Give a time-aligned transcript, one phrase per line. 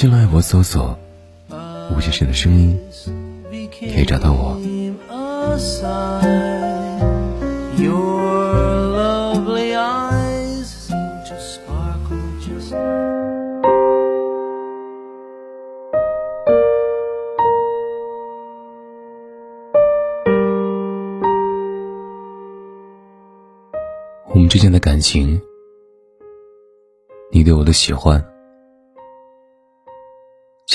[0.00, 0.96] 新浪微博搜索
[1.90, 2.78] “吴先生的声音”，
[3.80, 4.56] 可以找到我。
[24.28, 25.42] 我们之间的感情，
[27.32, 28.24] 你对我的喜欢，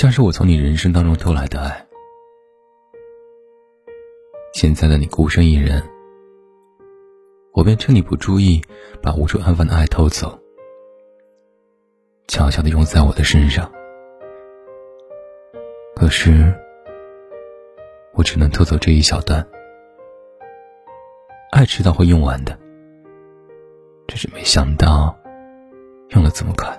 [0.04, 1.86] 像是我从你人生当中偷来的爱。
[4.52, 5.82] 现在的你孤身一人，
[7.54, 8.60] 我便趁你不注意，
[9.02, 10.38] 把无处安放的爱偷走，
[12.28, 13.72] 悄悄的用在我的身上。
[15.96, 16.54] 可是，
[18.12, 19.42] 我只能偷走这一小段，
[21.50, 22.54] 爱迟早会用完的。
[24.06, 25.18] 只是没想到，
[26.10, 26.78] 用的这么快，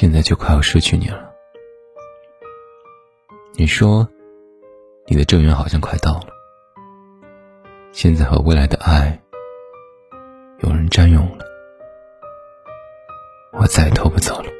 [0.00, 1.30] 现在就快要失去你了。
[3.52, 4.08] 你说，
[5.06, 6.28] 你的正缘好像快到了，
[7.92, 9.20] 现在和未来的爱
[10.60, 11.44] 有人占用了，
[13.52, 14.50] 我再也偷不走了。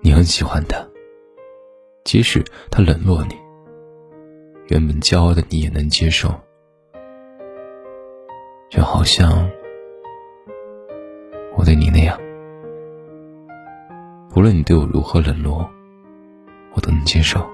[0.00, 0.82] 你很喜欢他，
[2.02, 3.34] 即使他冷落你，
[4.68, 6.32] 原本骄傲的你也能接受。
[8.70, 9.50] 就好像
[11.54, 12.18] 我对你那样，
[14.36, 15.68] 无论你对我如何冷落，
[16.72, 17.44] 我都能接受。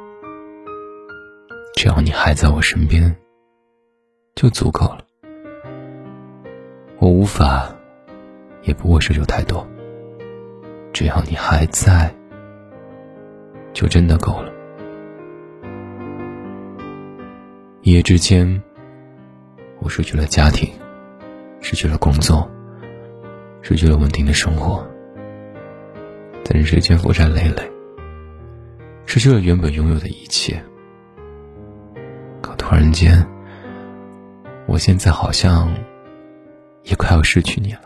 [1.74, 3.16] 只要你还在我身边，
[4.34, 4.98] 就足够了。
[6.98, 7.74] 我无法，
[8.62, 9.66] 也不会奢求太多。
[10.92, 12.14] 只要你还在，
[13.72, 14.52] 就真的够了。
[17.80, 18.62] 一夜之间，
[19.80, 20.70] 我失去了家庭。
[21.62, 22.48] 失去了工作，
[23.62, 24.86] 失去了稳定的生活，
[26.46, 27.72] 在人世间负债累累，
[29.04, 30.62] 失去了原本拥有的一切。
[32.40, 33.26] 可突然间，
[34.68, 35.74] 我现在好像
[36.84, 37.80] 也快要失去你了。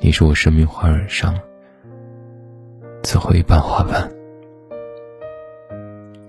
[0.00, 1.36] 你是我生命花蕊上
[3.02, 4.08] 最后一瓣花瓣，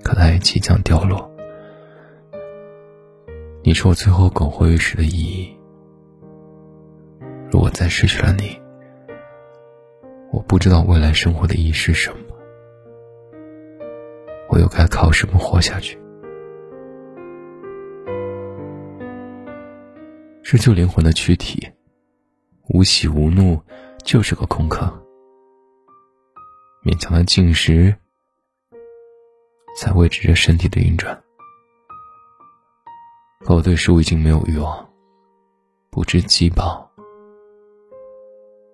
[0.01, 1.31] 可它也即将掉落。
[3.61, 5.55] 你是我最后苟活于世的意义。
[7.51, 8.59] 如果再失去了你，
[10.33, 12.17] 我不知道未来生活的意义是什么，
[14.49, 15.95] 我又该靠什么活下去？
[20.41, 21.71] 失去灵魂的躯体，
[22.69, 23.61] 无喜无怒，
[24.03, 24.91] 就是个空壳。
[26.83, 27.95] 勉强的进食，
[29.77, 31.15] 才维持着身体的运转。
[33.41, 34.89] 可我对食物已经没有欲望，
[35.91, 36.89] 不知饥饱，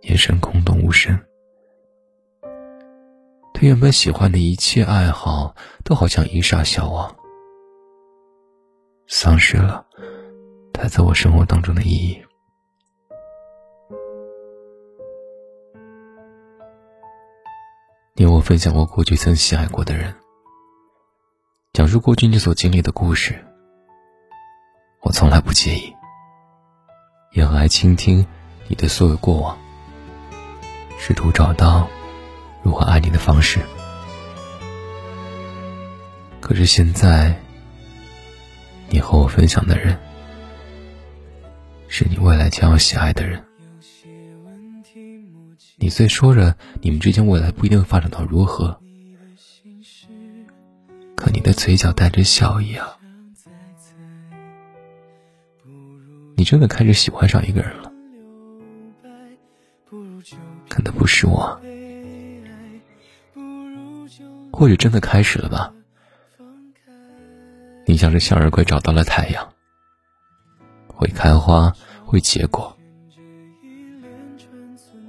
[0.04, 1.20] 眼神空洞无神，
[3.60, 5.54] 对原本喜欢的一切爱好，
[5.84, 7.14] 都好像一刹消亡，
[9.06, 9.86] 丧失了
[10.72, 12.18] 它在我生活当中的意义。
[18.16, 20.16] 你我分享过过去曾喜爱过的人，
[21.74, 23.46] 讲述过去你所经历的故事。
[25.02, 25.94] 我从来不介意，
[27.34, 28.26] 也很爱倾听
[28.70, 29.58] 你的所有过往，
[30.98, 31.90] 试图找到
[32.62, 33.60] 如何爱你的方式。
[36.40, 37.40] 可是现在，
[38.90, 39.98] 你和我分享的人，
[41.88, 43.44] 是你未来将要喜爱的人。
[45.78, 48.80] 你虽说着你们之间未来不一定发展到如何，
[51.16, 52.98] 可你的嘴角带着笑意啊。
[56.36, 57.92] 你真的开始喜欢上一个人了，
[60.70, 61.59] 可能不是我，
[64.60, 65.74] 或许真的开始了吧？
[67.86, 69.54] 你像是向日葵找到了太阳，
[70.86, 71.72] 会开花，
[72.04, 72.78] 会结果。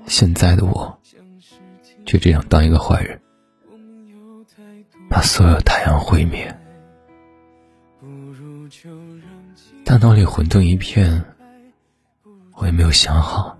[0.06, 0.96] 现在的我，
[2.06, 3.20] 却这样当一个坏人，
[5.08, 6.56] 把所有太阳毁灭。
[9.84, 11.24] 大脑里混沌一片，
[12.54, 13.58] 我也没有想好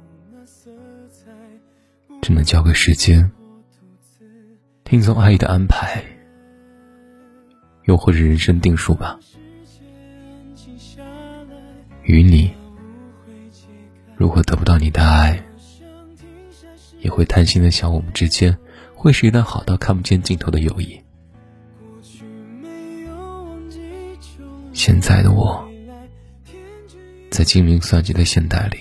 [2.23, 3.29] 只能交给时间，
[4.91, 6.03] 听从爱意的安排，
[7.85, 9.17] 又或者人生定数吧。
[12.03, 12.51] 与你，
[14.17, 15.41] 如果得不到你的爱，
[16.99, 18.59] 也会贪心的想我们之间
[18.93, 21.01] 会是一段好到看不见尽头的友谊。
[24.73, 25.65] 现在的我，
[27.31, 28.81] 在精明算计的现代里，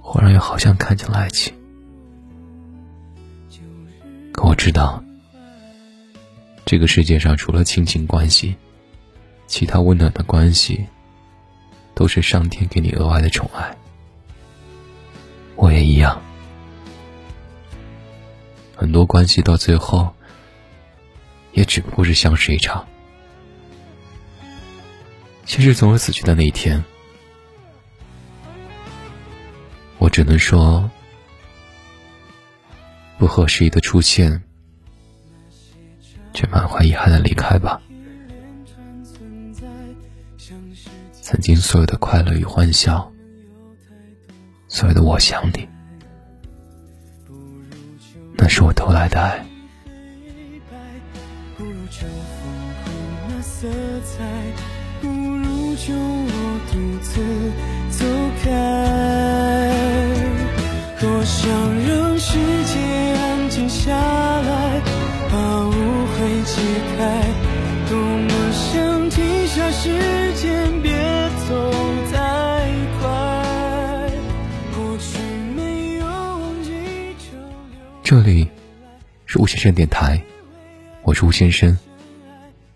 [0.00, 1.54] 忽然又好像看见了爱情。
[4.56, 5.02] 知道，
[6.64, 8.56] 这个世界上除了亲情关系，
[9.46, 10.84] 其他温暖的关系，
[11.94, 13.76] 都是上天给你额外的宠爱。
[15.54, 16.20] 我也一样，
[18.74, 20.12] 很多关系到最后，
[21.52, 22.84] 也只不过是相识一场。
[25.44, 26.82] 其实总有死去的那一天，
[29.98, 30.90] 我只能说，
[33.18, 34.42] 不合时宜的出现，
[36.32, 37.80] 却满怀遗憾的离开吧。
[41.22, 43.12] 曾经所有的快乐与欢笑，
[44.68, 45.68] 所有的我想你，
[48.36, 49.44] 那是我偷来的爱。
[55.78, 57.12] 就我独自
[57.90, 58.04] 走
[58.42, 58.48] 开，
[60.98, 61.46] 多想
[61.86, 62.32] 让世
[62.64, 63.05] 界
[63.56, 64.82] 静下来，
[65.32, 66.60] 把误会解
[66.98, 67.24] 开，
[67.88, 70.92] 多么想停下时间，别
[71.48, 71.72] 走
[72.12, 72.68] 太
[73.00, 74.12] 快。
[74.74, 75.18] 过去
[75.56, 76.70] 没有忘记，
[78.02, 78.46] 这里
[79.24, 80.20] 是吴先生电台，
[81.02, 81.78] 我是吴先生，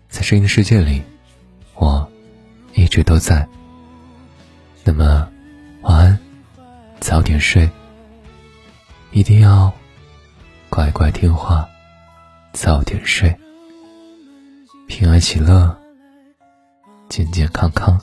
[0.09, 1.03] 在声音的世界里，
[1.75, 2.09] 我。
[2.73, 3.47] 一直都在。
[4.83, 5.29] 那么，
[5.83, 6.19] 晚安，
[6.99, 7.69] 早点睡，
[9.11, 9.71] 一定要
[10.71, 11.67] 乖乖听话，
[12.53, 13.37] 早点睡，
[14.87, 15.77] 平安喜乐，
[17.09, 17.99] 健健康康，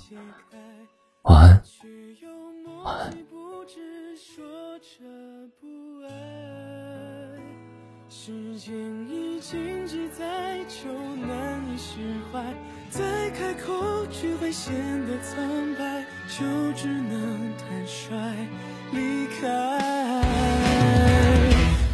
[1.22, 1.62] 晚安，
[2.84, 3.14] 晚安。
[12.90, 14.74] 再开口，却会显
[15.06, 15.42] 得苍
[15.78, 18.36] 白，就只能坦率
[18.92, 20.67] 离开。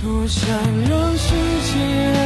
[0.04, 0.46] 不想
[0.86, 2.23] 让世界。